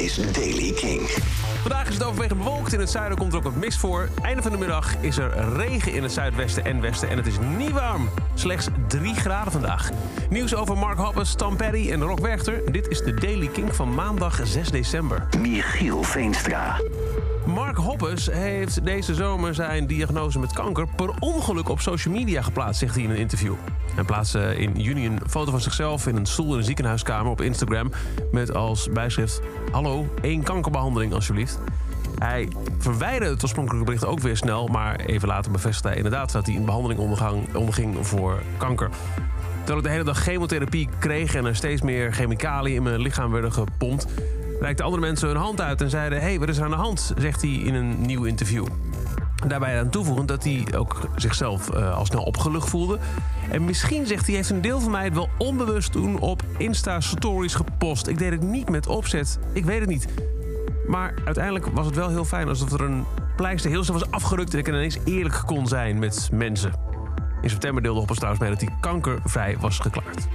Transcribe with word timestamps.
is 0.00 0.32
Daily 0.32 0.72
King. 0.72 1.00
Vandaag 1.60 1.88
is 1.88 1.94
het 1.94 2.04
overwegend 2.04 2.38
bewolkt. 2.38 2.72
In 2.72 2.80
het 2.80 2.90
zuiden 2.90 3.18
komt 3.18 3.32
er 3.32 3.38
ook 3.38 3.44
wat 3.44 3.54
mist 3.54 3.78
voor. 3.78 4.08
Einde 4.22 4.42
van 4.42 4.52
de 4.52 4.58
middag 4.58 4.96
is 5.00 5.18
er 5.18 5.54
regen 5.56 5.92
in 5.92 6.02
het 6.02 6.12
zuidwesten 6.12 6.64
en 6.64 6.80
westen. 6.80 7.08
En 7.08 7.16
het 7.16 7.26
is 7.26 7.38
niet 7.56 7.70
warm. 7.70 8.08
Slechts 8.34 8.68
3 8.88 9.14
graden 9.14 9.52
vandaag. 9.52 9.90
Nieuws 10.30 10.54
over 10.54 10.78
Mark 10.78 10.98
Hoppus, 10.98 11.34
Tom 11.34 11.56
Petty 11.56 11.90
en 11.90 12.02
Rock 12.02 12.20
Werchter. 12.20 12.72
Dit 12.72 12.88
is 12.88 13.02
de 13.02 13.14
Daily 13.14 13.46
King 13.46 13.74
van 13.74 13.94
maandag 13.94 14.40
6 14.44 14.70
december. 14.70 15.28
Michiel 15.38 16.02
Veenstra. 16.02 16.80
Mark 17.46 17.76
Hoppus 17.76 18.26
heeft 18.26 18.84
deze 18.84 19.14
zomer 19.14 19.54
zijn 19.54 19.86
diagnose 19.86 20.38
met 20.38 20.52
kanker 20.52 20.86
per 20.96 21.10
ongeluk 21.18 21.68
op 21.68 21.80
social 21.80 22.14
media 22.14 22.42
geplaatst, 22.42 22.80
zegt 22.80 22.94
hij 22.94 23.04
in 23.04 23.10
een 23.10 23.16
interview. 23.16 23.54
Hij 23.94 24.04
plaatste 24.04 24.56
in 24.56 24.80
juni 24.80 25.06
een 25.06 25.20
foto 25.28 25.50
van 25.50 25.60
zichzelf 25.60 26.06
in 26.06 26.16
een 26.16 26.26
stoel 26.26 26.52
in 26.52 26.58
een 26.58 26.64
ziekenhuiskamer 26.64 27.30
op 27.30 27.40
Instagram 27.40 27.90
met 28.32 28.54
als 28.54 28.88
bijschrift: 28.92 29.40
Hallo, 29.70 29.89
één 30.20 30.42
kankerbehandeling 30.42 31.14
alsjeblieft. 31.14 31.58
Hij 32.18 32.48
verwijderde 32.78 33.34
het 33.34 33.42
oorspronkelijke 33.42 33.86
bericht 33.86 34.04
ook 34.04 34.20
weer 34.20 34.36
snel, 34.36 34.66
maar 34.66 35.00
even 35.00 35.28
later 35.28 35.52
bevestigde 35.52 35.88
hij 35.88 35.96
inderdaad 35.96 36.32
dat 36.32 36.46
hij 36.46 36.56
een 36.56 36.64
behandeling 36.64 37.00
ondergang, 37.00 37.54
onderging 37.54 38.06
voor 38.06 38.42
kanker. 38.56 38.90
Terwijl 39.58 39.78
ik 39.78 39.84
de 39.84 39.90
hele 39.90 40.04
dag 40.04 40.18
chemotherapie 40.22 40.88
kreeg 40.98 41.34
en 41.34 41.44
er 41.44 41.56
steeds 41.56 41.82
meer 41.82 42.12
chemicaliën 42.12 42.76
in 42.76 42.82
mijn 42.82 43.00
lichaam 43.00 43.30
werden 43.30 43.52
gepompt, 43.52 44.06
reikten 44.60 44.84
andere 44.84 45.02
mensen 45.02 45.28
hun 45.28 45.36
hand 45.36 45.60
uit 45.60 45.80
en 45.80 45.90
zeiden: 45.90 46.20
hey, 46.20 46.38
wat 46.38 46.48
is 46.48 46.56
er 46.56 46.64
aan 46.64 46.70
de 46.70 46.76
hand? 46.76 47.12
zegt 47.18 47.42
hij 47.42 47.50
in 47.50 47.74
een 47.74 48.00
nieuw 48.00 48.24
interview. 48.24 48.66
Daarbij 49.46 49.78
aan 49.78 49.90
toevoegend 49.90 50.28
dat 50.28 50.44
hij 50.44 50.66
ook 50.76 51.08
zichzelf 51.16 51.74
uh, 51.74 51.96
al 51.96 52.06
snel 52.06 52.22
opgelucht 52.22 52.68
voelde. 52.68 52.98
En 53.50 53.64
misschien, 53.64 54.06
zegt 54.06 54.26
hij, 54.26 54.34
heeft 54.34 54.50
een 54.50 54.60
deel 54.60 54.80
van 54.80 54.90
mij 54.90 55.04
het 55.04 55.14
wel 55.14 55.28
onbewust 55.38 55.92
toen 55.92 56.18
op 56.18 56.42
Insta-stories 56.56 57.54
gepost. 57.54 58.06
Ik 58.06 58.18
deed 58.18 58.30
het 58.30 58.42
niet 58.42 58.68
met 58.68 58.86
opzet. 58.86 59.38
Ik 59.52 59.64
weet 59.64 59.80
het 59.80 59.88
niet. 59.88 60.06
Maar 60.86 61.14
uiteindelijk 61.24 61.66
was 61.66 61.86
het 61.86 61.94
wel 61.94 62.08
heel 62.08 62.24
fijn 62.24 62.48
alsof 62.48 62.72
er 62.72 62.80
een 62.80 63.04
pleister 63.36 63.70
heel 63.70 63.84
snel 63.84 63.98
was 63.98 64.10
afgerukt... 64.10 64.52
en 64.52 64.58
ik 64.58 64.68
ineens 64.68 64.98
eerlijk 65.04 65.42
kon 65.46 65.66
zijn 65.66 65.98
met 65.98 66.28
mensen. 66.32 66.72
In 67.42 67.50
september 67.50 67.82
deelde 67.82 67.98
Hoppers 67.98 68.18
trouwens 68.18 68.44
mee 68.44 68.54
dat 68.56 68.68
hij 68.68 68.76
kankervrij 68.80 69.56
was 69.60 69.78
geklaard. 69.78 70.26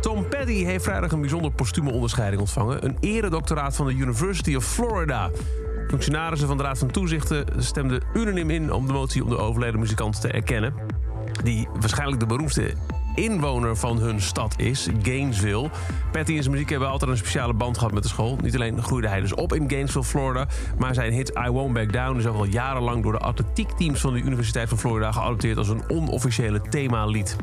Tom 0.00 0.28
Petty 0.28 0.64
heeft 0.64 0.84
vrijdag 0.84 1.12
een 1.12 1.20
bijzonder 1.20 1.50
postume 1.50 1.92
onderscheiding 1.92 2.40
ontvangen. 2.40 2.84
Een 2.84 2.96
eredoctoraat 3.00 3.76
van 3.76 3.86
de 3.86 3.92
University 3.92 4.54
of 4.54 4.64
Florida. 4.64 5.30
Functionarissen 5.88 6.48
van 6.48 6.56
de 6.56 6.62
Raad 6.62 6.78
van 6.78 6.90
Toezichten 6.90 7.46
stemden 7.58 8.02
unaniem 8.14 8.50
in 8.50 8.72
om 8.72 8.86
de 8.86 8.92
motie 8.92 9.24
om 9.24 9.28
de 9.28 9.38
overleden 9.38 9.80
muzikant 9.80 10.20
te 10.20 10.28
erkennen. 10.28 10.91
Die 11.42 11.68
waarschijnlijk 11.80 12.20
de 12.20 12.26
beroemdste 12.26 12.74
inwoner 13.14 13.76
van 13.76 13.98
hun 13.98 14.20
stad 14.20 14.54
is, 14.56 14.88
Gainesville. 15.02 15.70
Patty 16.12 16.36
en 16.36 16.42
zijn 16.42 16.54
muziek 16.54 16.70
hebben 16.70 16.88
altijd 16.88 17.10
een 17.10 17.16
speciale 17.16 17.54
band 17.54 17.78
gehad 17.78 17.92
met 17.92 18.02
de 18.02 18.08
school. 18.08 18.38
Niet 18.42 18.54
alleen 18.54 18.82
groeide 18.82 19.08
hij 19.08 19.20
dus 19.20 19.34
op 19.34 19.52
in 19.52 19.70
Gainesville, 19.70 20.04
Florida... 20.04 20.46
maar 20.78 20.94
zijn 20.94 21.12
hit 21.12 21.32
I 21.46 21.50
Won't 21.50 21.72
Back 21.72 21.92
Down 21.92 22.18
is 22.18 22.26
ook 22.26 22.36
al 22.36 22.44
jarenlang... 22.44 23.02
door 23.02 23.12
de 23.12 23.18
atletiekteams 23.18 24.00
van 24.00 24.12
de 24.12 24.20
Universiteit 24.20 24.68
van 24.68 24.78
Florida 24.78 25.12
geadopteerd... 25.12 25.56
als 25.56 25.68
een 25.68 25.82
onofficiële 25.88 26.60
themalied. 26.70 27.36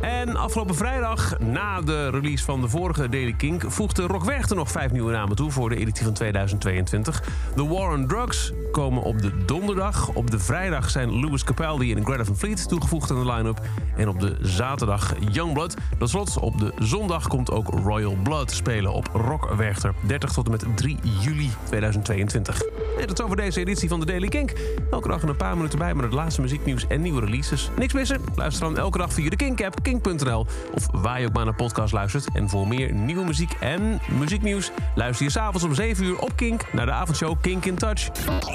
En 0.00 0.36
afgelopen 0.36 0.74
vrijdag, 0.74 1.38
na 1.38 1.80
de 1.80 2.10
release 2.10 2.44
van 2.44 2.60
de 2.60 2.68
vorige 2.68 3.08
Daily 3.08 3.32
King... 3.32 3.62
voegde 3.66 4.06
Rock 4.06 4.24
Werchter 4.24 4.56
nog 4.56 4.70
vijf 4.70 4.92
nieuwe 4.92 5.12
namen 5.12 5.36
toe 5.36 5.50
voor 5.50 5.68
de 5.68 5.76
editie 5.76 6.04
van 6.04 6.12
2022. 6.12 7.22
The 7.54 7.68
War 7.68 7.92
on 7.92 8.06
Drugs 8.06 8.52
komen 8.72 9.02
op 9.02 9.22
de 9.22 9.44
donderdag. 9.44 10.08
Op 10.08 10.30
de 10.30 10.38
vrijdag 10.38 10.90
zijn 10.90 11.20
Louis 11.20 11.44
Capaldi 11.44 11.94
en 11.94 12.04
Greta 12.04 12.24
van 12.24 12.36
Fleet 12.36 12.68
toegevoegd 12.68 13.10
aan 13.10 13.24
de 13.24 13.32
line-up. 13.32 13.60
En 13.96 14.08
op 14.08 14.20
de 14.20 14.36
zaterdag 14.40 15.14
Youngblood. 15.30 15.76
Tot 15.98 16.08
slot, 16.08 16.38
op 16.38 16.58
de 16.58 16.72
zondag 16.78 17.28
komt 17.28 17.50
ook 17.50 17.68
Royal 17.68 18.16
Blood 18.22 18.50
spelen 18.50 18.92
op 18.92 19.10
Rock 19.12 19.54
Werchter. 19.56 19.94
30 20.06 20.32
tot 20.32 20.44
en 20.44 20.50
met 20.50 20.64
3 20.76 20.98
juli 21.20 21.50
2022. 21.64 22.62
En 23.00 23.06
tot 23.06 23.22
over 23.22 23.36
deze 23.36 23.60
editie 23.60 23.88
van 23.88 24.00
de 24.00 24.06
Daily 24.06 24.28
Kink. 24.28 24.52
Elke 24.90 25.08
dag 25.08 25.22
een 25.22 25.36
paar 25.36 25.56
minuten 25.56 25.78
bij 25.78 25.94
met 25.94 26.04
het 26.04 26.14
laatste 26.14 26.40
muzieknieuws 26.40 26.86
en 26.86 27.00
nieuwe 27.00 27.20
releases. 27.20 27.70
Niks 27.76 27.92
missen? 27.92 28.20
Luister 28.34 28.64
dan 28.64 28.78
elke 28.78 28.98
dag 28.98 29.12
via 29.12 29.30
de 29.30 29.36
Kink-app, 29.36 29.82
kink.nl... 29.82 30.46
of 30.74 30.86
waar 30.92 31.20
je 31.20 31.26
ook 31.26 31.32
maar 31.32 31.44
naar 31.44 31.54
podcast 31.54 31.92
luistert. 31.92 32.26
En 32.32 32.48
voor 32.48 32.68
meer 32.68 32.92
nieuwe 32.92 33.24
muziek 33.24 33.52
en 33.60 34.00
muzieknieuws... 34.18 34.70
luister 34.94 35.24
je 35.24 35.32
s'avonds 35.32 35.64
om 35.64 35.74
7 35.74 36.04
uur 36.04 36.18
op 36.18 36.36
Kink... 36.36 36.72
naar 36.72 36.86
de 36.86 36.92
avondshow 36.92 37.36
Kink 37.40 37.64
in 37.64 37.76
Touch. 37.76 38.08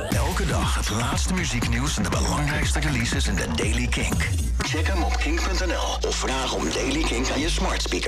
Elke 0.10 0.46
dag 0.46 0.76
het 0.76 0.90
laatste 0.90 1.34
muzieknieuws 1.34 1.98
en 1.98 2.04
de 2.04 2.10
belangrijkste 2.10 2.80
releases 2.80 3.28
in 3.28 3.36
de 3.36 3.48
Daily 3.56 3.88
Kink. 3.88 4.30
Check 4.58 4.88
hem 4.88 5.04
op 5.04 5.18
kink.nl 5.18 6.08
of 6.10 6.16
vraag 6.16 6.54
om 6.54 6.64
Daily 6.74 7.04
Kink 7.04 7.30
aan 7.30 7.40
je 7.40 7.50
smart 7.50 7.82
speaker. 7.82 8.04